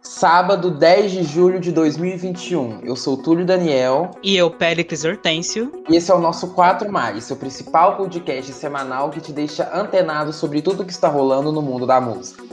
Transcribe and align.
Sábado, 0.00 0.70
10 0.70 1.12
de 1.12 1.22
julho 1.24 1.58
de 1.58 1.72
2021. 1.72 2.80
Eu 2.84 2.94
sou 2.94 3.16
Túlio 3.16 3.44
Daniel. 3.44 4.10
E 4.22 4.36
eu, 4.36 4.50
Péricles 4.50 5.04
Hortêncio. 5.04 5.72
E 5.88 5.96
esse 5.96 6.10
é 6.10 6.14
o 6.14 6.20
nosso 6.20 6.48
4 6.48 6.92
Mais, 6.92 7.24
seu 7.24 7.36
principal 7.36 7.96
podcast 7.96 8.52
semanal 8.52 9.10
que 9.10 9.20
te 9.20 9.32
deixa 9.32 9.70
antenado 9.74 10.32
sobre 10.32 10.60
tudo 10.60 10.84
que 10.84 10.92
está 10.92 11.08
rolando 11.08 11.50
no 11.50 11.62
mundo 11.62 11.86
da 11.86 12.00
música. 12.00 12.44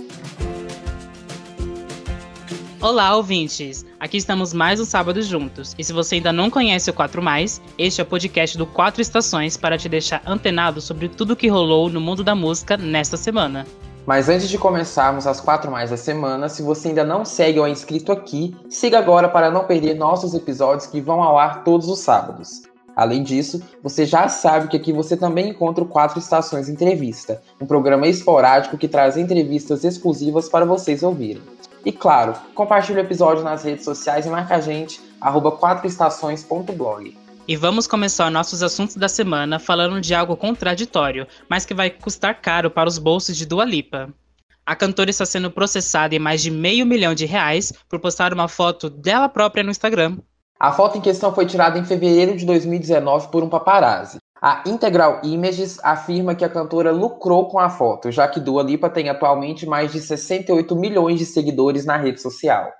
Olá, 2.81 3.15
ouvintes! 3.15 3.85
Aqui 3.99 4.17
estamos 4.17 4.53
mais 4.53 4.79
um 4.79 4.85
sábado 4.85 5.21
juntos. 5.21 5.75
E 5.77 5.83
se 5.83 5.93
você 5.93 6.15
ainda 6.15 6.33
não 6.33 6.49
conhece 6.49 6.89
o 6.89 6.93
4 6.93 7.21
Mais, 7.21 7.61
este 7.77 8.01
é 8.01 8.03
o 8.03 8.07
podcast 8.07 8.57
do 8.57 8.65
Quatro 8.65 9.01
Estações 9.01 9.55
para 9.55 9.77
te 9.77 9.87
deixar 9.87 10.23
antenado 10.25 10.81
sobre 10.81 11.07
tudo 11.07 11.35
que 11.35 11.47
rolou 11.47 11.89
no 11.89 12.01
mundo 12.01 12.23
da 12.23 12.33
música 12.33 12.75
nesta 12.77 13.17
semana. 13.17 13.67
Mas 14.05 14.29
antes 14.29 14.49
de 14.49 14.57
começarmos 14.57 15.27
as 15.27 15.39
quatro 15.39 15.69
mais 15.69 15.91
da 15.91 15.97
semana, 15.97 16.49
se 16.49 16.63
você 16.63 16.89
ainda 16.89 17.03
não 17.03 17.23
segue 17.23 17.59
ou 17.59 17.67
é 17.67 17.69
inscrito 17.69 18.11
aqui, 18.11 18.55
siga 18.69 18.97
agora 18.97 19.29
para 19.29 19.51
não 19.51 19.65
perder 19.65 19.93
nossos 19.93 20.33
episódios 20.33 20.87
que 20.87 20.99
vão 20.99 21.21
ao 21.21 21.37
ar 21.37 21.63
todos 21.63 21.87
os 21.87 21.99
sábados. 21.99 22.63
Além 22.95 23.23
disso, 23.23 23.61
você 23.81 24.05
já 24.05 24.27
sabe 24.27 24.67
que 24.67 24.75
aqui 24.75 24.91
você 24.91 25.15
também 25.15 25.49
encontra 25.49 25.83
o 25.83 25.87
Quatro 25.87 26.19
Estações 26.19 26.67
Entrevista, 26.67 27.41
um 27.59 27.65
programa 27.65 28.07
esporádico 28.07 28.77
que 28.77 28.87
traz 28.87 29.15
entrevistas 29.17 29.83
exclusivas 29.83 30.49
para 30.49 30.65
vocês 30.65 31.03
ouvirem. 31.03 31.41
E 31.85 31.91
claro, 31.91 32.33
compartilhe 32.53 32.99
o 32.99 33.03
episódio 33.03 33.43
nas 33.43 33.63
redes 33.63 33.85
sociais 33.85 34.25
e 34.25 34.29
marca 34.29 34.55
a 34.55 34.61
gente, 34.61 35.01
arroba 35.19 35.51
quatroestações.blog. 35.53 37.17
E 37.47 37.55
vamos 37.55 37.87
começar 37.87 38.29
nossos 38.29 38.61
assuntos 38.61 38.95
da 38.95 39.09
semana 39.09 39.57
falando 39.57 39.99
de 39.99 40.13
algo 40.13 40.37
contraditório, 40.37 41.27
mas 41.49 41.65
que 41.65 41.73
vai 41.73 41.89
custar 41.89 42.39
caro 42.39 42.69
para 42.69 42.87
os 42.87 42.99
bolsos 42.99 43.35
de 43.35 43.45
Dua 43.45 43.65
Lipa. 43.65 44.13
A 44.63 44.75
cantora 44.75 45.09
está 45.09 45.25
sendo 45.25 45.49
processada 45.49 46.15
em 46.15 46.19
mais 46.19 46.41
de 46.41 46.51
meio 46.51 46.85
milhão 46.85 47.15
de 47.15 47.25
reais 47.25 47.73
por 47.89 47.99
postar 47.99 48.31
uma 48.31 48.47
foto 48.47 48.89
dela 48.89 49.27
própria 49.27 49.63
no 49.63 49.71
Instagram. 49.71 50.17
A 50.59 50.71
foto 50.71 50.99
em 50.99 51.01
questão 51.01 51.33
foi 51.33 51.47
tirada 51.47 51.79
em 51.79 51.83
fevereiro 51.83 52.37
de 52.37 52.45
2019 52.45 53.29
por 53.29 53.43
um 53.43 53.49
paparazzi. 53.49 54.17
A 54.39 54.63
Integral 54.65 55.21
Images 55.23 55.79
afirma 55.83 56.35
que 56.35 56.45
a 56.45 56.49
cantora 56.49 56.91
lucrou 56.91 57.47
com 57.47 57.59
a 57.59 57.69
foto, 57.69 58.11
já 58.11 58.27
que 58.27 58.39
Dua 58.39 58.61
Lipa 58.61 58.89
tem 58.89 59.09
atualmente 59.09 59.65
mais 59.65 59.91
de 59.91 59.99
68 59.99 60.75
milhões 60.75 61.17
de 61.17 61.25
seguidores 61.25 61.85
na 61.85 61.97
rede 61.97 62.21
social. 62.21 62.71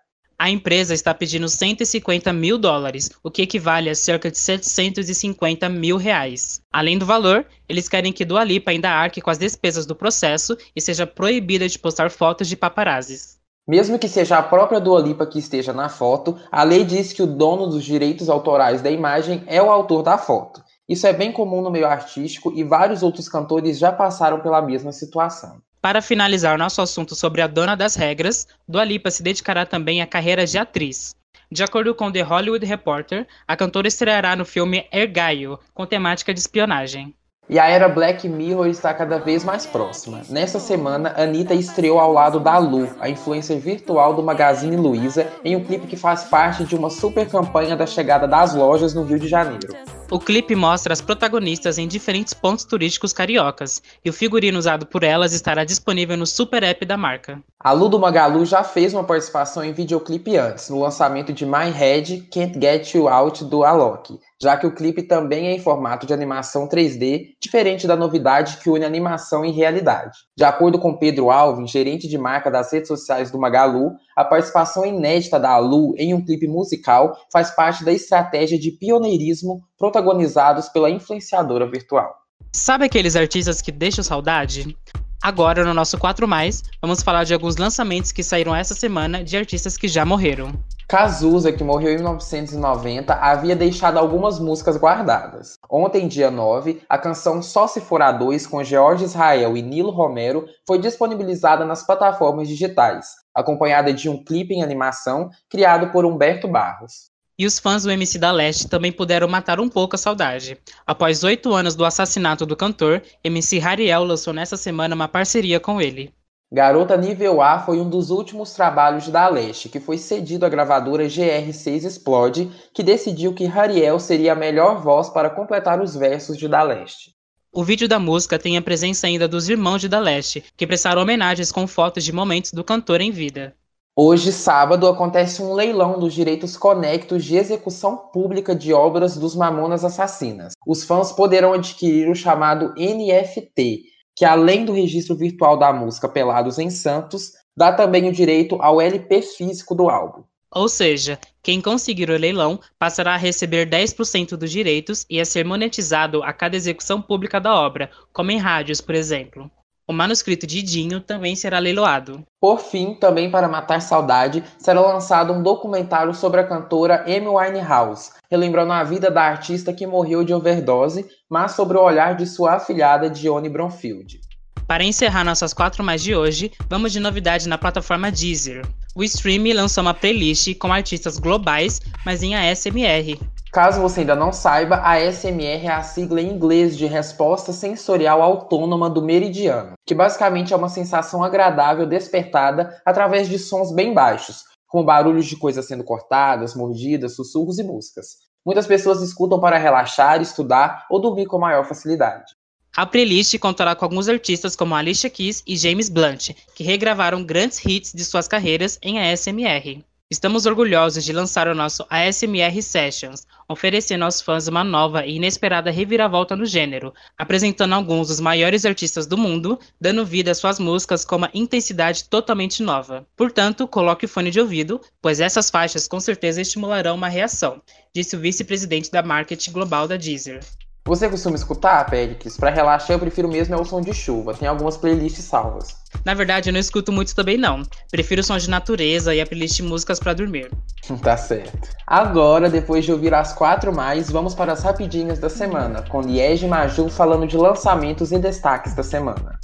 A 0.41 0.49
empresa 0.49 0.95
está 0.95 1.13
pedindo 1.13 1.47
150 1.47 2.33
mil 2.33 2.57
dólares, 2.57 3.11
o 3.23 3.29
que 3.29 3.43
equivale 3.43 3.91
a 3.91 3.93
cerca 3.93 4.31
de 4.31 4.39
750 4.39 5.69
mil 5.69 5.97
reais. 5.97 6.63
Além 6.73 6.97
do 6.97 7.05
valor, 7.05 7.45
eles 7.69 7.87
querem 7.87 8.11
que 8.11 8.25
Dua 8.25 8.43
Lipa 8.43 8.71
ainda 8.71 8.89
arque 8.89 9.21
com 9.21 9.29
as 9.29 9.37
despesas 9.37 9.85
do 9.85 9.95
processo 9.95 10.57
e 10.75 10.81
seja 10.81 11.05
proibida 11.05 11.69
de 11.69 11.77
postar 11.77 12.09
fotos 12.09 12.47
de 12.47 12.55
paparazzis. 12.55 13.37
Mesmo 13.67 13.99
que 13.99 14.07
seja 14.07 14.39
a 14.39 14.41
própria 14.41 14.81
Dua 14.81 14.99
Lipa 14.99 15.27
que 15.27 15.37
esteja 15.37 15.73
na 15.73 15.89
foto, 15.89 16.35
a 16.51 16.63
lei 16.63 16.83
diz 16.83 17.13
que 17.13 17.21
o 17.21 17.27
dono 17.27 17.67
dos 17.67 17.83
direitos 17.83 18.27
autorais 18.27 18.81
da 18.81 18.89
imagem 18.89 19.43
é 19.45 19.61
o 19.61 19.69
autor 19.69 20.01
da 20.01 20.17
foto. 20.17 20.63
Isso 20.89 21.05
é 21.05 21.13
bem 21.13 21.31
comum 21.31 21.61
no 21.61 21.69
meio 21.69 21.85
artístico 21.85 22.51
e 22.55 22.63
vários 22.63 23.03
outros 23.03 23.29
cantores 23.29 23.77
já 23.77 23.91
passaram 23.91 24.39
pela 24.39 24.59
mesma 24.59 24.91
situação. 24.91 25.61
Para 25.81 25.99
finalizar 25.99 26.59
nosso 26.59 26.79
assunto 26.79 27.15
sobre 27.15 27.41
a 27.41 27.47
dona 27.47 27.75
das 27.75 27.95
regras, 27.95 28.47
Dua 28.67 28.83
Lipa 28.83 29.09
se 29.09 29.23
dedicará 29.23 29.65
também 29.65 29.99
à 29.99 30.05
carreira 30.05 30.45
de 30.45 30.55
atriz. 30.59 31.15
De 31.51 31.63
acordo 31.63 31.95
com 31.95 32.11
The 32.11 32.21
Hollywood 32.21 32.63
Reporter, 32.65 33.27
a 33.47 33.57
cantora 33.57 33.87
estreará 33.87 34.35
no 34.35 34.45
filme 34.45 34.85
Ergaio, 34.91 35.59
com 35.73 35.87
temática 35.87 36.33
de 36.33 36.39
espionagem. 36.39 37.15
E 37.49 37.59
a 37.59 37.67
era 37.67 37.89
Black 37.89 38.29
Mirror 38.29 38.67
está 38.67 38.93
cada 38.93 39.17
vez 39.17 39.43
mais 39.43 39.65
próxima. 39.65 40.21
Nesta 40.29 40.59
semana, 40.59 41.15
Anitta 41.17 41.55
estreou 41.55 41.99
ao 41.99 42.13
lado 42.13 42.39
da 42.39 42.59
Lu, 42.59 42.87
a 42.99 43.09
influencer 43.09 43.59
virtual 43.59 44.13
do 44.13 44.21
Magazine 44.21 44.77
Luiza, 44.77 45.27
em 45.43 45.55
um 45.55 45.63
clipe 45.63 45.87
que 45.87 45.97
faz 45.97 46.25
parte 46.25 46.63
de 46.63 46.75
uma 46.75 46.91
super 46.91 47.27
campanha 47.27 47.75
da 47.75 47.87
chegada 47.87 48.27
das 48.27 48.53
lojas 48.53 48.93
no 48.93 49.03
Rio 49.03 49.19
de 49.19 49.27
Janeiro. 49.27 49.67
O 50.11 50.19
clipe 50.19 50.57
mostra 50.57 50.91
as 50.91 50.99
protagonistas 50.99 51.77
em 51.77 51.87
diferentes 51.87 52.33
pontos 52.33 52.65
turísticos 52.65 53.13
cariocas, 53.13 53.81
e 54.03 54.09
o 54.09 54.13
figurino 54.13 54.59
usado 54.59 54.85
por 54.85 55.05
elas 55.05 55.31
estará 55.31 55.63
disponível 55.63 56.17
no 56.17 56.27
super 56.27 56.63
app 56.63 56.85
da 56.85 56.97
marca. 56.97 57.41
A 57.57 57.71
Lu 57.71 57.87
do 57.87 57.97
Magalu 57.97 58.45
já 58.45 58.61
fez 58.61 58.93
uma 58.93 59.05
participação 59.05 59.63
em 59.63 59.71
videoclipe 59.71 60.35
antes, 60.35 60.69
no 60.69 60.81
lançamento 60.81 61.31
de 61.31 61.45
My 61.45 61.71
Head 61.73 62.27
Can't 62.29 62.59
Get 62.59 62.93
You 62.93 63.07
Out 63.07 63.45
do 63.45 63.63
Alok, 63.63 64.19
já 64.41 64.57
que 64.57 64.65
o 64.65 64.73
clipe 64.73 65.03
também 65.03 65.47
é 65.47 65.51
em 65.53 65.59
formato 65.59 66.07
de 66.07 66.13
animação 66.13 66.67
3D, 66.67 67.35
diferente 67.39 67.85
da 67.85 67.95
novidade 67.95 68.57
que 68.57 68.69
une 68.69 68.83
animação 68.83 69.45
e 69.45 69.51
realidade. 69.51 70.17
De 70.35 70.43
acordo 70.43 70.79
com 70.79 70.97
Pedro 70.97 71.29
Alvin, 71.29 71.67
gerente 71.67 72.07
de 72.07 72.17
marca 72.17 72.49
das 72.49 72.73
redes 72.73 72.87
sociais 72.87 73.29
do 73.29 73.37
Magalu, 73.37 73.91
a 74.15 74.25
participação 74.25 74.83
inédita 74.83 75.39
da 75.39 75.57
Lu 75.59 75.93
em 75.95 76.13
um 76.13 76.25
clipe 76.25 76.47
musical 76.47 77.15
faz 77.31 77.51
parte 77.51 77.85
da 77.85 77.91
estratégia 77.91 78.57
de 78.57 78.71
pioneirismo 78.71 79.61
protagonizados 79.77 80.69
pela 80.69 80.89
influenciadora 80.89 81.69
virtual. 81.69 82.15
Sabe 82.51 82.85
aqueles 82.85 83.15
artistas 83.15 83.61
que 83.61 83.71
deixam 83.71 84.03
saudade? 84.03 84.75
Agora, 85.21 85.63
no 85.63 85.71
nosso 85.71 85.99
4 85.99 86.27
Mais, 86.27 86.63
vamos 86.81 87.03
falar 87.03 87.25
de 87.25 87.33
alguns 87.33 87.55
lançamentos 87.55 88.11
que 88.11 88.23
saíram 88.23 88.55
essa 88.55 88.73
semana 88.73 89.23
de 89.23 89.37
artistas 89.37 89.77
que 89.77 89.87
já 89.87 90.03
morreram. 90.03 90.51
Cazuza, 90.91 91.53
que 91.53 91.63
morreu 91.63 91.93
em 91.93 91.95
1990, 91.95 93.13
havia 93.13 93.55
deixado 93.55 93.97
algumas 93.97 94.41
músicas 94.41 94.75
guardadas. 94.75 95.57
Ontem, 95.69 96.05
dia 96.05 96.29
9, 96.29 96.81
a 96.89 96.97
canção 96.97 97.41
Só 97.41 97.65
Se 97.65 97.79
For 97.79 98.01
a 98.01 98.11
Dois, 98.11 98.45
com 98.45 98.61
George 98.61 99.05
Israel 99.05 99.55
e 99.55 99.61
Nilo 99.61 99.91
Romero, 99.91 100.45
foi 100.67 100.79
disponibilizada 100.79 101.63
nas 101.63 101.85
plataformas 101.85 102.49
digitais, 102.49 103.07
acompanhada 103.33 103.93
de 103.93 104.09
um 104.09 104.21
clipe 104.21 104.53
em 104.53 104.63
animação 104.63 105.29
criado 105.49 105.93
por 105.93 106.03
Humberto 106.03 106.45
Barros. 106.45 107.09
E 107.39 107.45
os 107.45 107.57
fãs 107.57 107.83
do 107.83 107.91
MC 107.91 108.19
da 108.19 108.33
Leste 108.33 108.67
também 108.67 108.91
puderam 108.91 109.29
matar 109.29 109.61
um 109.61 109.69
pouco 109.69 109.95
a 109.95 109.97
saudade. 109.97 110.57
Após 110.85 111.23
oito 111.23 111.53
anos 111.53 111.73
do 111.73 111.85
assassinato 111.85 112.45
do 112.45 112.57
cantor, 112.57 113.01
MC 113.23 113.61
Hariel 113.61 114.03
lançou 114.03 114.33
nessa 114.33 114.57
semana 114.57 114.93
uma 114.93 115.07
parceria 115.07 115.57
com 115.57 115.79
ele. 115.79 116.13
Garota 116.53 116.97
Nível 116.97 117.41
A 117.41 117.59
foi 117.59 117.79
um 117.79 117.89
dos 117.89 118.09
últimos 118.09 118.51
trabalhos 118.51 119.07
da 119.07 119.25
Leste, 119.29 119.69
que 119.69 119.79
foi 119.79 119.97
cedido 119.97 120.45
à 120.45 120.49
gravadora 120.49 121.05
GR6 121.05 121.85
Explode, 121.85 122.51
que 122.73 122.83
decidiu 122.83 123.33
que 123.33 123.47
Hariel 123.47 123.97
seria 124.01 124.33
a 124.33 124.35
melhor 124.35 124.81
voz 124.81 125.07
para 125.07 125.29
completar 125.29 125.81
os 125.81 125.95
versos 125.95 126.37
de 126.37 126.49
Da 126.49 126.61
Leste. 126.61 127.15
O 127.53 127.63
vídeo 127.63 127.87
da 127.87 127.99
música 127.99 128.37
tem 128.37 128.57
a 128.57 128.61
presença 128.61 129.07
ainda 129.07 129.29
dos 129.29 129.47
irmãos 129.47 129.79
de 129.79 129.87
Da 129.87 129.99
Leste, 129.99 130.43
que 130.57 130.67
prestaram 130.67 131.01
homenagens 131.01 131.53
com 131.53 131.65
fotos 131.65 132.03
de 132.03 132.11
momentos 132.11 132.51
do 132.51 132.65
cantor 132.65 132.99
em 132.99 133.11
vida. 133.11 133.55
Hoje, 133.95 134.33
sábado, 134.33 134.87
acontece 134.87 135.41
um 135.41 135.53
leilão 135.53 135.99
dos 135.99 136.13
direitos 136.13 136.57
conectos 136.57 137.23
de 137.23 137.37
execução 137.37 137.95
pública 137.95 138.53
de 138.53 138.73
obras 138.73 139.15
dos 139.15 139.37
Mamonas 139.37 139.85
Assassinas. 139.85 140.51
Os 140.67 140.83
fãs 140.83 141.13
poderão 141.13 141.53
adquirir 141.53 142.09
o 142.09 142.15
chamado 142.15 142.73
NFT, 142.77 143.83
que 144.15 144.25
além 144.25 144.65
do 144.65 144.73
registro 144.73 145.15
virtual 145.15 145.57
da 145.57 145.71
música 145.71 146.07
Pelados 146.07 146.59
em 146.59 146.69
Santos, 146.69 147.33
dá 147.55 147.71
também 147.71 148.07
o 148.07 148.13
direito 148.13 148.61
ao 148.61 148.81
LP 148.81 149.21
físico 149.21 149.75
do 149.75 149.89
álbum. 149.89 150.23
Ou 150.53 150.67
seja, 150.67 151.17
quem 151.41 151.61
conseguir 151.61 152.09
o 152.09 152.17
leilão 152.17 152.59
passará 152.77 153.13
a 153.13 153.17
receber 153.17 153.69
10% 153.69 154.35
dos 154.35 154.51
direitos 154.51 155.05
e 155.09 155.19
a 155.19 155.25
ser 155.25 155.45
monetizado 155.45 156.21
a 156.23 156.33
cada 156.33 156.57
execução 156.57 157.01
pública 157.01 157.39
da 157.39 157.55
obra, 157.55 157.89
como 158.11 158.31
em 158.31 158.37
rádios, 158.37 158.81
por 158.81 158.93
exemplo. 158.93 159.49
O 159.91 159.93
manuscrito 159.93 160.47
de 160.47 160.61
Dinho 160.61 161.01
também 161.01 161.35
será 161.35 161.59
leiloado. 161.59 162.23
Por 162.39 162.61
fim, 162.61 162.93
também 162.93 163.29
para 163.29 163.49
matar 163.49 163.81
saudade, 163.81 164.41
será 164.57 164.79
lançado 164.79 165.33
um 165.33 165.43
documentário 165.43 166.13
sobre 166.13 166.39
a 166.39 166.47
cantora 166.47 167.03
Amy 167.05 167.27
Winehouse, 167.27 168.11
relembrando 168.31 168.71
a 168.71 168.85
vida 168.85 169.11
da 169.11 169.21
artista 169.21 169.73
que 169.73 169.85
morreu 169.85 170.23
de 170.23 170.33
overdose, 170.33 171.05
mas 171.29 171.51
sobre 171.51 171.77
o 171.77 171.83
olhar 171.83 172.15
de 172.15 172.25
sua 172.25 172.53
afilhada 172.53 173.09
Dionne 173.09 173.49
Bromfield. 173.49 174.21
Para 174.65 174.85
encerrar 174.85 175.25
nossas 175.25 175.53
quatro 175.53 175.83
mais 175.83 176.01
de 176.01 176.15
hoje, 176.15 176.53
vamos 176.69 176.93
de 176.93 177.01
novidade 177.01 177.49
na 177.49 177.57
plataforma 177.57 178.09
Deezer. 178.09 178.65
O 178.95 179.03
stream 179.03 179.53
lançou 179.53 179.81
uma 179.81 179.93
playlist 179.93 180.55
com 180.55 180.71
artistas 180.71 181.19
globais, 181.19 181.81
mas 182.05 182.23
em 182.23 182.33
ASMR. 182.33 183.19
Caso 183.51 183.81
você 183.81 183.99
ainda 183.99 184.15
não 184.15 184.31
saiba, 184.31 184.79
a 184.81 184.97
SMR 184.97 185.65
é 185.65 185.71
a 185.71 185.83
sigla 185.83 186.21
em 186.21 186.31
inglês 186.31 186.77
de 186.77 186.85
Resposta 186.85 187.51
Sensorial 187.51 188.21
Autônoma 188.21 188.89
do 188.89 189.01
Meridiano, 189.01 189.73
que 189.85 189.93
basicamente 189.93 190.53
é 190.53 190.55
uma 190.55 190.69
sensação 190.69 191.21
agradável 191.21 191.85
despertada 191.85 192.81
através 192.85 193.27
de 193.27 193.37
sons 193.37 193.73
bem 193.73 193.93
baixos, 193.93 194.45
como 194.65 194.85
barulhos 194.85 195.25
de 195.25 195.35
coisas 195.35 195.67
sendo 195.67 195.83
cortadas, 195.83 196.55
mordidas, 196.55 197.13
sussurros 197.17 197.59
e 197.59 197.63
músicas. 197.63 198.19
Muitas 198.45 198.65
pessoas 198.65 199.01
escutam 199.01 199.37
para 199.37 199.57
relaxar, 199.57 200.21
estudar 200.21 200.85
ou 200.89 201.01
dormir 201.01 201.25
com 201.25 201.37
maior 201.37 201.65
facilidade. 201.65 202.33
A 202.73 202.85
playlist 202.85 203.37
contará 203.37 203.75
com 203.75 203.83
alguns 203.83 204.07
artistas 204.07 204.55
como 204.55 204.75
Alicia 204.75 205.09
Keys 205.09 205.43
e 205.45 205.57
James 205.57 205.89
Blunt, 205.89 206.29
que 206.55 206.63
regravaram 206.63 207.21
grandes 207.21 207.59
hits 207.65 207.91
de 207.91 208.05
suas 208.05 208.29
carreiras 208.29 208.79
em 208.81 208.97
ASMR. 208.97 209.83
Estamos 210.11 210.45
orgulhosos 210.45 211.05
de 211.05 211.13
lançar 211.13 211.47
o 211.47 211.55
nosso 211.55 211.85
ASMR 211.89 212.61
Sessions, 212.61 213.25
oferecendo 213.47 214.03
aos 214.03 214.21
fãs 214.21 214.45
uma 214.45 214.61
nova 214.61 215.05
e 215.05 215.15
inesperada 215.15 215.71
reviravolta 215.71 216.35
no 216.35 216.45
gênero, 216.45 216.93
apresentando 217.17 217.71
alguns 217.71 218.09
dos 218.09 218.19
maiores 218.19 218.65
artistas 218.65 219.07
do 219.07 219.17
mundo, 219.17 219.57
dando 219.79 220.05
vida 220.05 220.29
às 220.29 220.37
suas 220.37 220.59
músicas 220.59 221.05
com 221.05 221.15
uma 221.15 221.31
intensidade 221.33 222.03
totalmente 222.09 222.61
nova. 222.61 223.07
Portanto, 223.15 223.65
coloque 223.65 224.03
o 224.03 224.09
fone 224.09 224.31
de 224.31 224.41
ouvido, 224.41 224.81
pois 225.01 225.21
essas 225.21 225.49
faixas 225.49 225.87
com 225.87 226.01
certeza 226.01 226.41
estimularão 226.41 226.95
uma 226.95 227.07
reação, 227.07 227.61
disse 227.95 228.13
o 228.13 228.19
vice-presidente 228.19 228.91
da 228.91 229.01
marketing 229.01 229.53
global 229.53 229.87
da 229.87 229.95
Deezer. 229.95 230.41
Você 230.83 231.07
costuma 231.07 231.35
escutar, 231.35 231.85
Péricles? 231.87 232.37
Para 232.37 232.49
relaxar, 232.49 232.95
eu 232.95 232.99
prefiro 232.99 233.27
mesmo 233.27 233.53
é 233.53 233.57
o 233.57 233.63
som 233.63 233.81
de 233.81 233.93
chuva. 233.93 234.33
Tem 234.33 234.47
algumas 234.47 234.75
playlists 234.77 235.23
salvas. 235.23 235.75
Na 236.03 236.15
verdade, 236.15 236.49
eu 236.49 236.53
não 236.53 236.59
escuto 236.59 236.91
muito 236.91 237.15
também 237.15 237.37
não. 237.37 237.61
Prefiro 237.91 238.23
sons 238.23 238.43
de 238.43 238.49
natureza 238.49 239.13
e 239.13 239.21
a 239.21 239.25
playlist 239.27 239.57
de 239.57 239.63
músicas 239.63 239.99
para 239.99 240.15
dormir. 240.15 240.49
tá 241.03 241.15
certo. 241.15 241.69
Agora, 241.85 242.49
depois 242.49 242.83
de 242.83 242.91
ouvir 242.91 243.13
as 243.13 243.31
quatro 243.31 243.71
mais, 243.71 244.09
vamos 244.09 244.33
para 244.33 244.53
as 244.53 244.63
rapidinhas 244.63 245.19
da 245.19 245.29
semana, 245.29 245.83
com 245.83 246.01
Liege 246.01 246.47
e 246.47 246.49
Maju 246.49 246.89
falando 246.89 247.27
de 247.27 247.37
lançamentos 247.37 248.11
e 248.11 248.17
destaques 248.17 248.73
da 248.73 248.81
semana. 248.81 249.39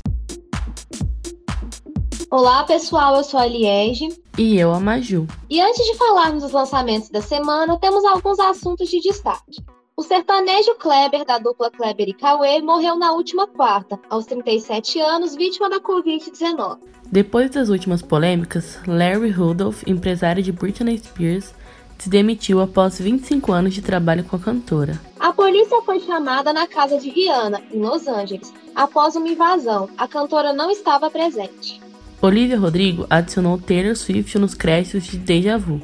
Olá, 2.31 2.63
pessoal, 2.63 3.15
eu 3.15 3.23
sou 3.23 3.39
a 3.39 3.45
Liege. 3.45 4.09
E 4.39 4.57
eu, 4.57 4.73
a 4.73 4.79
Maju. 4.79 5.27
E 5.51 5.61
antes 5.61 5.85
de 5.85 5.95
falarmos 5.97 6.41
dos 6.41 6.51
lançamentos 6.51 7.09
da 7.09 7.21
semana, 7.21 7.77
temos 7.79 8.03
alguns 8.05 8.39
assuntos 8.39 8.89
de 8.89 8.99
destaque. 9.01 9.63
O 9.99 10.03
sertanejo 10.03 10.75
Kleber, 10.75 11.25
da 11.25 11.39
dupla 11.39 11.71
Kleber 11.71 12.07
e 12.07 12.13
Cauê, 12.13 12.61
morreu 12.61 12.95
na 12.99 13.13
última 13.13 13.47
quarta, 13.47 13.99
aos 14.07 14.27
37 14.27 14.99
anos, 15.01 15.35
vítima 15.35 15.71
da 15.71 15.79
Covid-19. 15.79 16.77
Depois 17.11 17.49
das 17.49 17.69
últimas 17.69 18.03
polêmicas, 18.03 18.79
Larry 18.85 19.31
Rudolph, 19.31 19.81
empresário 19.87 20.43
de 20.43 20.51
Britney 20.51 20.99
Spears, 20.99 21.51
se 21.97 22.11
demitiu 22.11 22.61
após 22.61 22.99
25 22.99 23.51
anos 23.51 23.73
de 23.73 23.81
trabalho 23.81 24.23
com 24.23 24.35
a 24.35 24.39
cantora. 24.39 25.01
A 25.19 25.33
polícia 25.33 25.81
foi 25.81 25.99
chamada 25.99 26.53
na 26.53 26.67
casa 26.67 26.99
de 26.99 27.09
Rihanna, 27.09 27.59
em 27.73 27.81
Los 27.81 28.07
Angeles, 28.07 28.53
após 28.75 29.15
uma 29.15 29.27
invasão. 29.27 29.89
A 29.97 30.07
cantora 30.07 30.53
não 30.53 30.69
estava 30.69 31.09
presente. 31.09 31.81
Olivia 32.21 32.59
Rodrigo 32.59 33.07
adicionou 33.09 33.57
Taylor 33.57 33.95
Swift 33.95 34.37
nos 34.37 34.53
créditos 34.53 35.05
de 35.05 35.17
Deja 35.17 35.57
Vu. 35.57 35.81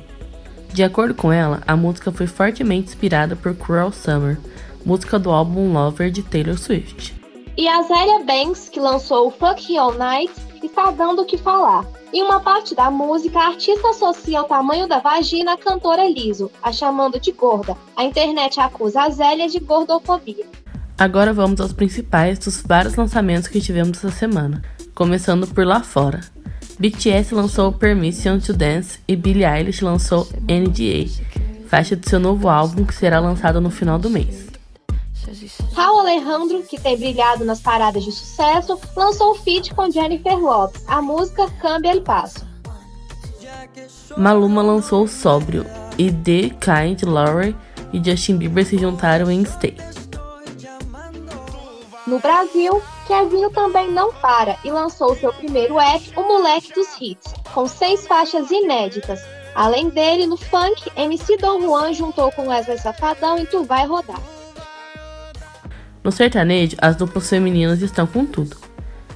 De 0.74 0.81
acordo 0.81 1.14
com 1.14 1.31
ela, 1.31 1.62
a 1.68 1.75
música 1.75 2.12
foi 2.12 2.25
fortemente 2.25 2.88
inspirada 2.88 3.36
por 3.36 3.56
Cruel 3.56 3.92
Summer, 3.92 4.40
música 4.84 5.20
do 5.20 5.30
álbum 5.30 5.72
Lover 5.72 6.10
de 6.10 6.24
Taylor 6.24 6.58
Swift. 6.58 7.14
E 7.56 7.68
a 7.68 7.84
Zélia 7.84 8.24
Banks, 8.25 8.70
que 8.70 8.80
lançou 8.80 9.28
o 9.28 9.31
Fuck 9.31 9.78
All 9.78 9.94
Night, 9.94 10.34
está 10.64 10.90
dando 10.90 11.22
o 11.22 11.25
que 11.25 11.38
falar. 11.38 11.86
Em 12.12 12.24
uma 12.24 12.40
parte 12.40 12.74
da 12.74 12.90
música, 12.90 13.38
a 13.38 13.48
artista 13.50 13.90
associa 13.90 14.42
o 14.42 14.46
tamanho 14.46 14.88
da 14.88 14.98
vagina 14.98 15.54
à 15.54 15.58
cantora 15.58 16.10
Liso, 16.10 16.50
a 16.64 16.72
chamando 16.72 17.19
de 17.19 17.31
gorda. 17.31 17.78
A 17.96 18.04
internet 18.04 18.60
acusa 18.60 19.04
a 19.04 19.10
Zélia 19.12 19.48
de 19.48 19.60
gordofobia. 19.60 20.48
Agora 20.98 21.31
vamos 21.34 21.62
aos 21.62 21.72
principais 21.72 22.40
dos 22.40 22.64
vários 22.64 22.96
lançamentos 22.96 23.48
que 23.48 23.62
tivemos 23.62 24.00
essa 24.00 24.10
semana, 24.10 24.64
começando 24.96 25.46
por 25.46 25.68
lá 25.68 25.84
fora. 25.84 26.32
BTS 26.83 27.33
lançou 27.33 27.71
Permission 27.71 28.39
to 28.39 28.51
Dance 28.51 29.00
e 29.07 29.15
Billie 29.15 29.45
Eilish 29.45 29.81
lançou 29.81 30.27
NDA, 30.41 31.09
faixa 31.69 31.95
do 31.95 32.09
seu 32.09 32.19
novo 32.19 32.50
álbum 32.50 32.83
que 32.83 32.94
será 32.94 33.21
lançado 33.21 33.62
no 33.62 33.71
final 33.71 33.97
do 33.97 34.09
mês. 34.09 34.47
Raul 35.74 36.01
Alejandro, 36.01 36.62
que 36.63 36.77
tem 36.77 36.97
brilhado 36.97 37.45
nas 37.45 37.62
paradas 37.62 38.03
de 38.03 38.12
sucesso, 38.12 38.77
lançou 38.97 39.31
o 39.31 39.35
feat 39.35 39.74
com 39.74 39.89
Jennifer 39.89 40.38
Lopez, 40.38 40.83
a 40.85 41.01
música 41.01 41.50
Cambia 41.62 41.91
El 41.91 42.01
Passo. 42.01 42.45
Maluma 44.18 44.62
lançou 44.62 45.07
Sóbrio 45.07 45.65
e 45.97 46.12
The 46.12 46.50
Kind, 46.50 47.03
Laurie 47.03 47.56
e 47.94 48.03
Justin 48.03 48.35
Bieber 48.35 48.65
se 48.65 48.77
juntaram 48.77 49.31
em 49.31 49.45
Stay. 49.45 49.77
No 52.06 52.19
Brasil, 52.19 52.81
Kevinho 53.08 53.50
também 53.50 53.92
não 53.92 54.14
para 54.14 54.58
e 54.64 54.72
lançou 54.72 55.16
seu 55.16 55.34
primeiro 55.34 55.80
app, 55.80 56.12
O 56.16 56.22
Moleque 56.22 56.74
dos 56.74 56.88
Hits, 57.00 57.34
com 57.54 57.68
seis 57.68 58.08
faixas 58.08 58.50
inéditas. 58.50 59.20
Além 59.56 59.90
dele, 59.90 60.26
no 60.26 60.38
funk, 60.38 60.92
MC 60.96 61.38
Dom 61.38 61.62
Juan 61.62 61.94
juntou 61.94 62.32
com 62.32 62.48
Wesley 62.48 62.78
Safadão 62.78 63.38
em 63.38 63.46
Tu 63.46 63.64
Vai 63.64 63.86
Rodar. 63.86 64.22
No 66.04 66.12
sertanejo, 66.12 66.76
as 66.82 66.96
duplas 66.96 67.30
femininas 67.30 67.82
estão 67.82 68.08
com 68.08 68.26
tudo. 68.26 68.58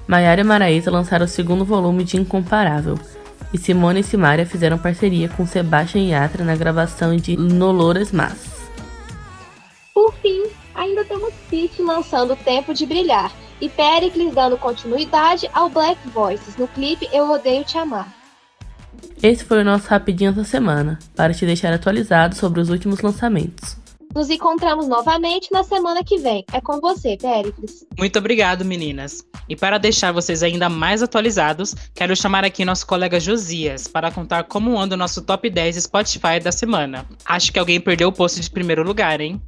Maiara 0.08 0.42
e 0.42 0.44
Maraísa 0.44 0.90
lançaram 0.90 1.26
o 1.26 1.30
segundo 1.30 1.66
volume 1.66 2.04
de 2.04 2.18
Incomparável, 2.18 2.98
e 3.54 3.58
Simone 3.58 4.02
e 4.02 4.04
Simaria 4.04 4.46
fizeram 4.46 4.78
parceria 4.78 5.28
com 5.30 5.46
Sebastian 5.46 6.02
Yatra 6.02 6.44
na 6.44 6.56
gravação 6.56 7.16
de 7.16 7.36
Noloras 7.36 8.12
Mas. 8.12 8.70
Por 9.94 10.14
fim, 10.16 10.44
ainda 10.76 11.04
temos 11.04 11.34
Pitty 11.50 11.82
lançando 11.82 12.36
Tempo 12.38 12.74
de 12.74 12.86
Brilhar, 12.86 13.32
e 13.60 13.70
Pericles 13.70 14.34
dando 14.34 14.58
continuidade 14.58 15.50
ao 15.54 15.70
Black 15.70 16.00
Voices 16.10 16.56
no 16.58 16.68
clipe 16.68 17.08
Eu 17.12 17.30
Odeio 17.32 17.64
Te 17.64 17.78
Amar. 17.78 18.14
Esse 19.22 19.44
foi 19.44 19.62
o 19.62 19.66
nosso 19.66 19.88
Rapidinho 19.88 20.32
da 20.32 20.44
semana, 20.44 21.00
para 21.16 21.34
te 21.34 21.46
deixar 21.46 21.74
atualizado 21.74 22.36
sobre 22.36 22.60
os 22.60 22.70
últimos 22.70 23.02
lançamentos. 23.02 23.78
Nos 24.14 24.30
encontramos 24.30 24.88
novamente 24.88 25.52
na 25.52 25.64
semana 25.64 26.04
que 26.04 26.18
vem. 26.18 26.44
É 26.52 26.62
com 26.62 26.80
você, 26.80 27.18
Pericles. 27.18 27.86
Muito 27.98 28.18
obrigado, 28.18 28.64
meninas. 28.64 29.24
E 29.50 29.56
para 29.56 29.78
deixar 29.78 30.12
vocês 30.12 30.42
ainda 30.42 30.70
mais 30.70 31.04
atualizados, 31.04 31.76
quero 31.94 32.16
chamar 32.16 32.44
aqui 32.44 32.66
nosso 32.66 32.88
colega 32.88 33.20
Josias 33.20 33.88
para 33.88 34.12
contar 34.12 34.46
como 34.46 34.80
anda 34.80 34.96
o 34.96 34.98
nosso 34.98 35.22
top 35.22 35.50
10 35.50 35.84
Spotify 35.84 36.40
da 36.42 36.52
semana. 36.52 37.06
Acho 37.26 37.52
que 37.52 37.60
alguém 37.60 37.80
perdeu 37.80 38.10
o 38.10 38.14
posto 38.14 38.40
de 38.42 38.50
primeiro 38.50 38.84
lugar, 38.84 39.22
hein? 39.22 39.42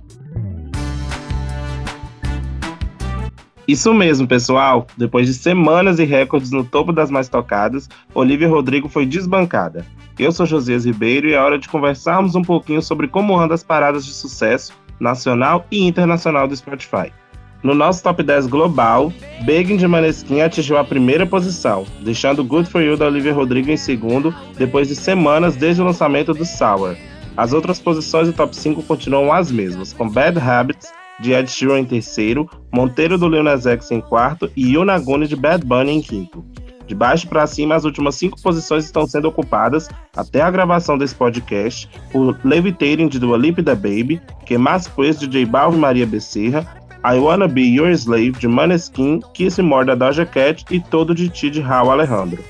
Isso 3.69 3.93
mesmo, 3.93 4.27
pessoal. 4.27 4.87
Depois 4.97 5.27
de 5.27 5.33
semanas 5.35 5.99
e 5.99 6.03
recordes 6.03 6.49
no 6.49 6.63
topo 6.63 6.91
das 6.91 7.11
mais 7.11 7.29
tocadas, 7.29 7.87
Olivia 8.15 8.49
Rodrigo 8.49 8.89
foi 8.89 9.05
desbancada. 9.05 9.85
Eu 10.17 10.31
sou 10.31 10.43
Josias 10.47 10.85
Ribeiro 10.85 11.29
e 11.29 11.33
é 11.33 11.39
hora 11.39 11.59
de 11.59 11.69
conversarmos 11.69 12.33
um 12.33 12.41
pouquinho 12.41 12.81
sobre 12.81 13.07
como 13.07 13.37
andam 13.37 13.53
as 13.53 13.61
paradas 13.61 14.07
de 14.07 14.11
sucesso 14.11 14.73
nacional 14.99 15.67
e 15.69 15.85
internacional 15.85 16.47
do 16.47 16.57
Spotify. 16.57 17.13
No 17.61 17.75
nosso 17.75 18.01
top 18.01 18.23
10 18.23 18.47
global, 18.47 19.13
Begging 19.43 19.77
de 19.77 19.87
Maneskin 19.87 20.41
atingiu 20.41 20.79
a 20.79 20.83
primeira 20.83 21.27
posição, 21.27 21.85
deixando 22.01 22.43
Good 22.43 22.71
For 22.71 22.81
You 22.81 22.97
da 22.97 23.05
Olivia 23.05 23.35
Rodrigo 23.35 23.69
em 23.69 23.77
segundo, 23.77 24.33
depois 24.57 24.87
de 24.87 24.95
semanas 24.95 25.55
desde 25.55 25.79
o 25.79 25.85
lançamento 25.85 26.33
do 26.33 26.43
Sour. 26.43 26.95
As 27.37 27.53
outras 27.53 27.79
posições 27.79 28.27
do 28.27 28.33
top 28.33 28.55
5 28.55 28.81
continuam 28.81 29.31
as 29.31 29.51
mesmas, 29.51 29.93
com 29.93 30.09
Bad 30.09 30.39
Habits, 30.39 30.91
de 31.19 31.33
Ed 31.33 31.49
Sheeran 31.49 31.79
em 31.79 31.85
terceiro, 31.85 32.49
Monteiro 32.71 33.17
do 33.17 33.27
Lil 33.27 33.43
Nas 33.43 33.65
X 33.65 33.91
em 33.91 34.01
quarto 34.01 34.49
e 34.55 34.73
Yunaguni 34.73 35.27
de 35.27 35.35
Bad 35.35 35.65
Bunny 35.65 35.91
em 35.91 36.01
quinto. 36.01 36.45
De 36.87 36.95
baixo 36.95 37.27
para 37.27 37.45
cima, 37.45 37.75
as 37.75 37.85
últimas 37.85 38.15
cinco 38.15 38.41
posições 38.41 38.83
estão 38.83 39.05
sendo 39.05 39.27
ocupadas, 39.27 39.87
até 40.15 40.41
a 40.41 40.49
gravação 40.49 40.97
desse 40.97 41.13
podcast, 41.13 41.87
por 42.11 42.35
Levitating 42.43 43.07
de 43.07 43.19
Dua 43.19 43.37
Lipa 43.37 43.61
da 43.61 43.75
Baby, 43.75 44.19
Que 44.43 44.57
Mais 44.57 44.87
Pues 44.87 45.19
de 45.19 45.27
J 45.27 45.45
Balvin 45.45 45.77
e 45.77 45.81
Maria 45.81 46.07
Becerra, 46.07 46.65
I 47.05 47.19
Wanna 47.19 47.47
Be 47.47 47.61
Your 47.61 47.91
Slave 47.91 48.31
de 48.31 48.47
Maneskin, 48.47 49.21
Kiss 49.35 49.61
More 49.61 49.85
da 49.85 49.93
Doja 49.93 50.25
Cat 50.25 50.65
e 50.71 50.79
Todo 50.79 51.13
de 51.13 51.29
Ti 51.29 51.51
de 51.51 51.61
Raul 51.61 51.91
Alejandro. 51.91 52.43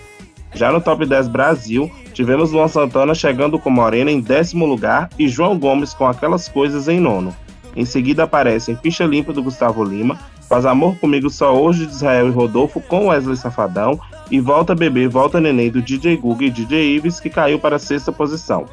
Já 0.55 0.71
no 0.71 0.81
Top 0.81 1.05
10 1.05 1.27
Brasil, 1.27 1.91
tivemos 2.13 2.51
Luan 2.51 2.67
Santana 2.67 3.13
chegando 3.13 3.59
com 3.59 3.69
Morena 3.69 4.09
em 4.09 4.21
décimo 4.21 4.65
lugar 4.65 5.09
e 5.19 5.27
João 5.27 5.59
Gomes 5.59 5.93
com 5.93 6.07
Aquelas 6.07 6.47
Coisas 6.47 6.87
em 6.87 6.99
nono. 6.99 7.35
Em 7.75 7.85
seguida 7.85 8.23
aparecem 8.23 8.75
Ficha 8.75 9.05
Limpa 9.05 9.31
do 9.31 9.43
Gustavo 9.43 9.83
Lima, 9.83 10.17
Faz 10.47 10.65
Amor 10.65 10.97
Comigo 10.97 11.29
Só 11.29 11.55
Hoje 11.55 11.85
de 11.85 11.91
Israel 11.91 12.27
e 12.27 12.31
Rodolfo 12.31 12.81
com 12.81 13.07
Wesley 13.07 13.37
Safadão 13.37 13.99
e 14.31 14.39
Volta 14.39 14.73
Bebê, 14.73 15.07
Volta 15.07 15.39
Neném 15.39 15.69
do 15.69 15.81
DJ 15.81 16.17
Google 16.17 16.47
e 16.47 16.49
DJ 16.49 16.95
Ives, 16.95 17.19
que 17.19 17.29
caiu 17.29 17.59
para 17.59 17.75
a 17.75 17.79
sexta 17.79 18.11
posição. 18.11 18.65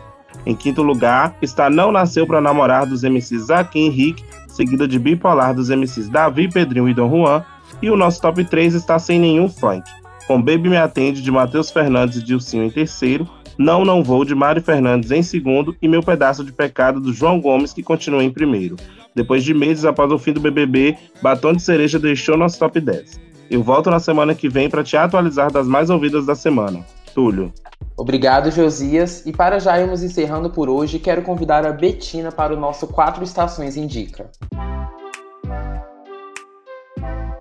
Em 0.45 0.55
quinto 0.55 0.83
lugar 0.83 1.37
está 1.41 1.69
Não 1.69 1.93
Nasceu 1.93 2.27
para 2.27 2.41
Namorar 2.41 2.87
dos 2.87 3.03
MCs 3.03 3.47
Zaquim 3.47 3.87
e 3.87 3.91
Rick, 3.91 4.25
seguida 4.49 4.89
de 4.89 4.99
Bipolar 4.99 5.55
dos 5.55 5.69
MCs 5.69 6.09
Davi, 6.09 6.49
Pedrinho 6.49 6.89
e 6.89 6.95
Dom 6.95 7.11
Juan, 7.11 7.45
e 7.83 7.91
o 7.91 7.97
nosso 7.97 8.21
top 8.21 8.45
3 8.45 8.75
está 8.75 8.99
sem 8.99 9.19
nenhum 9.19 9.49
funk, 9.49 9.89
com 10.27 10.41
Baby 10.41 10.71
Me 10.71 10.77
Atende 10.77 11.21
de 11.21 11.31
Matheus 11.31 11.71
Fernandes 11.71 12.19
e 12.19 12.23
Dilcinho 12.23 12.65
em 12.65 12.71
terceiro, 12.71 13.29
Não 13.59 13.85
Não 13.85 14.03
Vou 14.03 14.25
de 14.25 14.35
Mário 14.35 14.63
Fernandes 14.63 15.11
em 15.11 15.23
segundo 15.23 15.77
e 15.81 15.89
Meu 15.89 16.03
Pedaço 16.03 16.45
de 16.45 16.53
Pecado 16.53 17.01
do 17.01 17.13
João 17.13 17.41
Gomes 17.41 17.73
que 17.73 17.83
continua 17.83 18.23
em 18.23 18.31
primeiro. 18.31 18.77
Depois 19.15 19.43
de 19.43 19.55
meses 19.55 19.85
após 19.85 20.13
o 20.13 20.19
fim 20.19 20.33
do 20.33 20.41
BBB, 20.41 20.97
Batom 21.23 21.55
de 21.55 21.63
Cereja 21.63 21.99
deixou 21.99 22.37
nosso 22.37 22.59
top 22.59 22.79
10. 22.81 23.19
Eu 23.51 23.63
volto 23.63 23.91
na 23.91 23.99
semana 23.99 24.35
que 24.35 24.49
vem 24.49 24.69
para 24.69 24.85
te 24.85 24.97
atualizar 24.97 25.51
das 25.51 25.67
mais 25.67 25.89
ouvidas 25.89 26.27
da 26.27 26.35
semana. 26.35 26.85
Túlio. 27.15 27.53
Obrigado, 27.97 28.51
Josias. 28.51 29.25
E 29.25 29.33
para 29.33 29.59
já 29.59 29.81
irmos 29.81 30.03
encerrando 30.03 30.51
por 30.51 30.69
hoje, 30.69 30.99
quero 30.99 31.23
convidar 31.23 31.65
a 31.65 31.73
Betina 31.73 32.31
para 32.31 32.53
o 32.53 32.61
nosso 32.61 32.87
Quatro 32.87 33.25
Estações 33.25 33.77
Indica. 33.77 34.31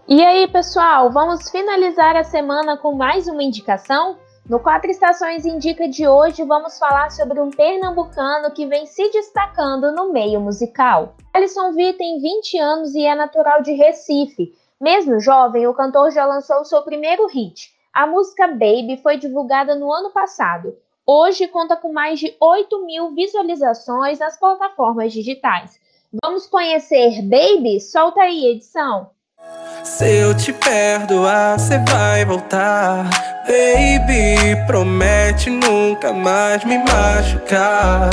E 0.08 0.24
aí, 0.24 0.48
pessoal, 0.48 1.12
vamos 1.12 1.50
finalizar 1.50 2.16
a 2.16 2.24
semana 2.24 2.78
com 2.78 2.96
mais 2.96 3.28
uma 3.28 3.44
indicação? 3.44 4.16
No 4.48 4.60
Quatro 4.60 4.92
Estações 4.92 5.44
Indica 5.44 5.88
de 5.88 6.08
hoje, 6.08 6.44
vamos 6.44 6.78
falar 6.78 7.10
sobre 7.10 7.42
um 7.42 7.50
pernambucano 7.50 8.52
que 8.52 8.68
vem 8.68 8.86
se 8.86 9.10
destacando 9.10 9.92
no 9.92 10.14
meio 10.14 10.40
musical. 10.40 11.16
Alisson 11.34 11.74
V 11.74 11.94
tem 11.94 12.22
20 12.22 12.60
anos 12.60 12.94
e 12.94 13.04
é 13.04 13.16
natural 13.16 13.64
de 13.64 13.72
Recife. 13.72 14.54
Mesmo 14.80 15.20
jovem, 15.20 15.66
o 15.66 15.74
cantor 15.74 16.12
já 16.12 16.28
lançou 16.28 16.64
seu 16.64 16.84
primeiro 16.84 17.26
hit. 17.26 17.74
A 17.92 18.06
música 18.06 18.48
Baby 18.48 19.00
foi 19.02 19.18
divulgada 19.18 19.74
no 19.74 19.92
ano 19.92 20.12
passado. 20.12 20.78
Hoje 21.08 21.48
conta 21.48 21.76
com 21.76 21.92
mais 21.92 22.20
de 22.20 22.36
8 22.40 22.86
mil 22.86 23.16
visualizações 23.16 24.20
nas 24.20 24.38
plataformas 24.38 25.12
digitais. 25.12 25.80
Vamos 26.24 26.46
conhecer 26.46 27.24
Baby? 27.24 27.80
Solta 27.80 28.22
aí, 28.22 28.46
edição! 28.46 29.10
Se 29.84 30.06
eu 30.18 30.36
te 30.36 30.52
perdoar, 30.52 31.60
você 31.60 31.78
vai 31.90 32.26
voltar. 32.26 33.08
Baby, 33.46 34.66
promete 34.66 35.50
nunca 35.50 36.12
mais 36.12 36.64
me 36.66 36.78
machucar. 36.80 38.10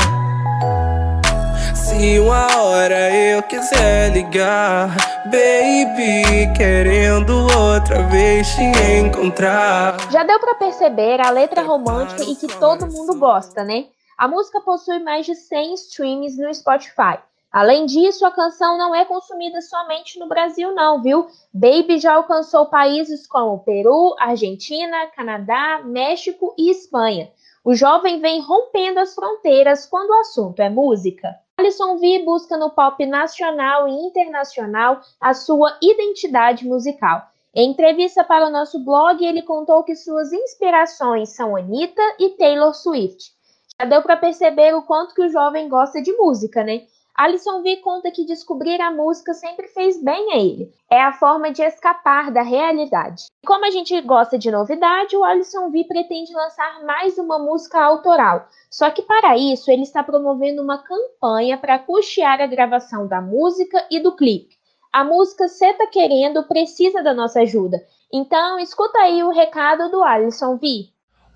Se 1.74 2.18
uma 2.20 2.46
hora 2.62 3.10
eu 3.14 3.42
quiser 3.42 4.12
ligar, 4.12 4.94
baby, 5.24 6.52
querendo 6.56 7.46
outra 7.58 8.02
vez 8.08 8.46
te 8.54 8.62
encontrar. 8.98 9.96
Já 10.10 10.24
deu 10.24 10.38
para 10.38 10.54
perceber 10.56 11.20
a 11.20 11.30
letra 11.30 11.62
romântica 11.62 12.22
e 12.22 12.36
que 12.36 12.48
todo 12.48 12.86
mundo 12.86 13.18
gosta, 13.18 13.64
né? 13.64 13.86
A 14.18 14.28
música 14.28 14.60
possui 14.60 14.98
mais 15.00 15.26
de 15.26 15.34
100 15.34 15.74
streams 15.74 16.36
no 16.38 16.54
Spotify. 16.54 17.18
Além 17.52 17.85
disso, 17.85 18.25
a 18.25 18.30
canção 18.30 18.78
não 18.78 18.94
é 18.94 19.04
consumida 19.04 19.61
somente 19.61 20.18
no 20.18 20.26
Brasil, 20.26 20.75
não, 20.75 21.02
viu? 21.02 21.26
Baby 21.52 21.99
já 21.99 22.14
alcançou 22.14 22.66
países 22.66 23.26
como 23.26 23.59
Peru, 23.59 24.16
Argentina, 24.18 25.09
Canadá, 25.09 25.82
México 25.85 26.54
e 26.56 26.71
Espanha. 26.71 27.30
O 27.62 27.75
jovem 27.75 28.21
vem 28.21 28.40
rompendo 28.40 28.99
as 29.00 29.14
fronteiras 29.14 29.85
quando 29.85 30.11
o 30.11 30.21
assunto 30.21 30.61
é 30.61 30.71
música. 30.71 31.37
Alisson 31.59 31.99
V 31.99 32.23
busca 32.25 32.56
no 32.56 32.71
pop 32.71 33.04
nacional 33.04 33.87
e 33.87 33.92
internacional 33.92 35.02
a 35.21 35.35
sua 35.35 35.76
identidade 35.82 36.66
musical. 36.66 37.23
Em 37.54 37.71
entrevista 37.71 38.25
para 38.25 38.47
o 38.47 38.50
nosso 38.50 38.82
blog, 38.82 39.23
ele 39.23 39.42
contou 39.42 39.85
que 39.85 39.94
suas 39.94 40.32
inspirações 40.32 41.28
são 41.37 41.54
Anitta 41.54 42.02
e 42.18 42.30
Taylor 42.30 42.75
Swift. 42.75 43.30
Já 43.78 43.87
deu 43.87 44.00
para 44.00 44.16
perceber 44.16 44.75
o 44.75 44.82
quanto 44.82 45.14
que 45.14 45.23
o 45.23 45.28
jovem 45.28 45.68
gosta 45.68 46.00
de 46.00 46.12
música, 46.12 46.64
né? 46.64 46.87
Alisson 47.14 47.62
V 47.62 47.76
conta 47.78 48.11
que 48.11 48.25
descobrir 48.25 48.81
a 48.81 48.90
música 48.90 49.35
sempre 49.35 49.69
fez 49.69 50.02
bem 50.02 50.33
a 50.33 50.37
ele. 50.37 50.73
É 50.90 51.00
a 51.02 51.12
forma 51.12 51.52
de 51.52 51.62
escapar 51.62 52.31
da 52.31 52.42
realidade. 52.42 53.26
E 53.42 53.47
como 53.47 53.66
a 53.66 53.71
gente 53.71 54.00
gosta 54.00 54.38
de 54.38 54.50
novidade, 54.50 55.14
o 55.14 55.23
Alisson 55.23 55.71
V 55.71 55.85
pretende 55.85 56.33
lançar 56.33 56.83
mais 56.85 57.19
uma 57.19 57.38
música 57.38 57.83
autoral. 57.83 58.49
Só 58.71 58.90
que 58.90 59.02
para 59.02 59.37
isso 59.37 59.71
ele 59.71 59.83
está 59.83 60.02
promovendo 60.02 60.62
uma 60.62 60.78
campanha 60.78 61.59
para 61.59 61.78
custear 61.78 62.40
a 62.40 62.47
gravação 62.47 63.07
da 63.07 63.21
música 63.21 63.87
e 63.90 64.00
do 64.00 64.16
clipe. 64.16 64.57
A 64.90 65.04
música 65.04 65.49
Cê 65.49 65.75
Tá 65.75 65.87
Querendo 65.87 66.42
precisa 66.45 67.02
da 67.02 67.12
nossa 67.12 67.40
ajuda. 67.40 67.85
Então 68.11 68.59
escuta 68.59 68.99
aí 68.99 69.23
o 69.23 69.31
recado 69.31 69.90
do 69.90 70.02
Alisson 70.02 70.57
V. 70.57 70.88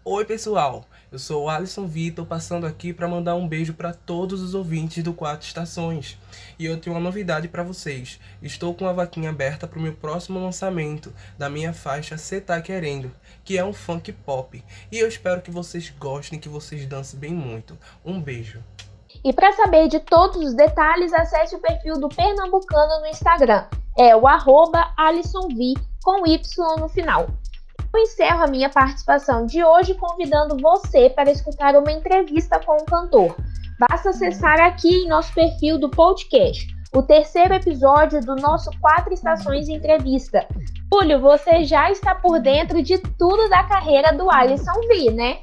Oi 0.05 0.25
pessoal, 0.25 0.85
eu 1.11 1.19
sou 1.19 1.45
o 1.45 1.49
Alisson 1.49 1.87
Vitor, 1.87 2.27
passando 2.27 2.67
aqui 2.67 2.93
para 2.93 3.07
mandar 3.07 3.37
um 3.37 3.47
beijo 3.47 3.73
para 3.73 3.95
todos 3.95 4.43
os 4.43 4.55
ouvintes 4.55 5.05
do 5.05 5.15
Quatro 5.15 5.47
Estações. 5.47 6.19
E 6.59 6.67
eu 6.67 6.81
tenho 6.81 6.97
uma 6.97 7.03
novidade 7.03 7.47
para 7.47 7.63
vocês. 7.63 8.19
Estou 8.43 8.75
com 8.75 8.89
a 8.89 8.93
vaquinha 8.93 9.31
aberta 9.31 9.69
para 9.69 9.79
o 9.79 9.83
meu 9.83 9.95
próximo 9.95 10.41
lançamento 10.41 11.13
da 11.39 11.49
minha 11.49 11.73
faixa 11.73 12.19
Cê 12.19 12.41
Tá 12.41 12.61
Querendo, 12.61 13.13
que 13.45 13.57
é 13.57 13.65
um 13.65 13.73
funk 13.73 14.13
pop. 14.13 14.63
E 14.91 14.99
eu 14.99 15.07
espero 15.07 15.41
que 15.41 15.51
vocês 15.51 15.91
gostem, 15.91 16.41
que 16.41 16.49
vocês 16.49 16.85
dancem 16.87 17.21
bem 17.21 17.33
muito. 17.33 17.79
Um 18.05 18.21
beijo. 18.21 18.63
E 19.25 19.33
para 19.33 19.53
saber 19.53 19.89
de 19.89 20.01
todos 20.01 20.43
os 20.43 20.55
detalhes, 20.55 21.13
acesse 21.13 21.55
o 21.55 21.61
perfil 21.61 21.99
do 21.99 22.09
Pernambucano 22.09 23.01
no 23.01 23.07
Instagram. 23.07 23.65
É 23.97 24.15
o 24.15 24.27
arroba 24.27 24.93
AlissonV 24.97 25.75
com 26.03 26.27
Y 26.27 26.77
no 26.79 26.89
final. 26.89 27.29
Eu 27.97 28.03
encerro 28.03 28.43
a 28.43 28.47
minha 28.47 28.69
participação 28.69 29.47
de 29.47 29.65
hoje 29.65 29.95
convidando 29.95 30.59
você 30.61 31.09
para 31.09 31.31
escutar 31.31 31.75
uma 31.77 31.91
entrevista 31.91 32.61
com 32.61 32.77
o 32.77 32.85
cantor. 32.85 33.35
Basta 33.79 34.11
acessar 34.11 34.61
aqui 34.61 35.05
em 35.05 35.09
nosso 35.09 35.33
perfil 35.33 35.79
do 35.79 35.89
podcast, 35.89 36.67
o 36.95 37.03
terceiro 37.03 37.55
episódio 37.55 38.21
do 38.21 38.37
nosso 38.37 38.71
Quatro 38.83 39.15
Estações 39.15 39.71
Entrevista. 39.71 40.47
Túlio, 40.91 41.23
você 41.23 41.65
já 41.65 41.91
está 41.91 42.15
por 42.15 42.39
dentro 42.39 42.83
de 42.83 42.99
tudo 42.99 43.49
da 43.49 43.63
carreira 43.63 44.13
do 44.13 44.31
Alisson 44.31 44.79
V, 44.89 45.13
né? 45.13 45.39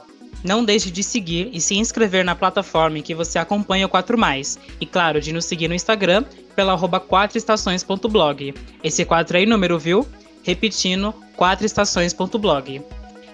Não 0.42 0.64
deixe 0.64 0.90
de 0.90 1.02
seguir 1.02 1.50
e 1.52 1.60
se 1.60 1.76
inscrever 1.76 2.24
na 2.24 2.34
plataforma 2.34 2.98
em 2.98 3.02
que 3.02 3.14
você 3.14 3.38
acompanha 3.38 3.86
o 3.86 3.88
4 3.88 4.16
Mais. 4.16 4.58
E 4.80 4.86
claro, 4.86 5.20
de 5.20 5.32
nos 5.32 5.44
seguir 5.44 5.68
no 5.68 5.74
Instagram 5.74 6.24
pela 6.54 6.72
arroba 6.72 7.00
4estações.blog. 7.00 8.54
Esse 8.82 9.04
4 9.04 9.38
aí 9.38 9.46
número, 9.46 9.78
viu? 9.78 10.06
Repetindo, 10.42 11.14
4estações.blog. 11.36 12.82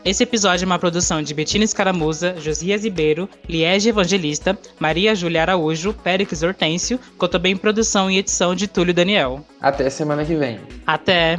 Esse 0.05 0.23
episódio 0.23 0.65
é 0.65 0.67
uma 0.67 0.79
produção 0.79 1.23
de 1.23 1.33
Betina 1.33 1.65
Escaramuza, 1.65 2.35
Josias 2.39 2.85
Ribeiro, 2.85 3.27
Liege 3.49 3.89
Evangelista, 3.89 4.59
Maria 4.79 5.15
Júlia 5.15 5.41
Araújo, 5.41 5.95
Périx 5.95 6.43
Hortêncio, 6.43 7.01
com 7.17 7.27
também 7.27 7.57
produção 7.57 8.11
e 8.11 8.19
edição 8.19 8.55
de 8.55 8.69
Túlio 8.69 8.93
Daniel. 8.93 9.43
Até 9.63 9.89
semana 9.89 10.23
que 10.23 10.37
vem. 10.37 10.61
Até! 10.87 11.39